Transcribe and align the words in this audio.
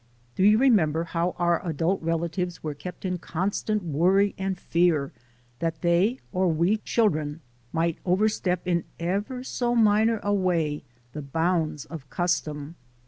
Do 0.35 0.41
you 0.43 0.57
remember 0.57 1.03
how 1.03 1.35
our 1.37 1.63
adult 1.63 2.01
relatives 2.01 2.63
were 2.63 2.73
kept 2.73 3.05
in 3.05 3.19
constant 3.19 3.83
worry 3.83 4.33
and 4.35 4.57
fear 4.57 5.11
that 5.59 5.81
they 5.83 6.17
or 6.31 6.47
we 6.51 6.77
children 6.77 7.41
might 7.71 7.99
overstep, 8.03 8.67
in 8.67 8.83
ever 8.99 9.43
so 9.43 9.75
minor 9.75 10.19
a 10.23 10.33
way, 10.33 10.83
the 11.13 11.21
bounds 11.21 11.85
of 11.85 12.09
custom? 12.09 12.77